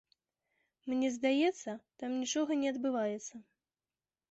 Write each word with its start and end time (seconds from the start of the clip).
Мне 0.93 1.09
здаецца, 1.17 1.77
там 2.01 2.17
нічога 2.23 2.51
не 2.65 2.75
адбываецца. 2.77 3.35